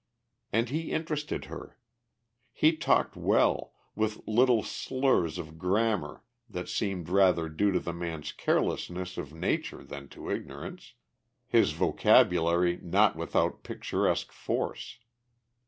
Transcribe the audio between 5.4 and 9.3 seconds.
grammar that seemed rather due to the man's carelessness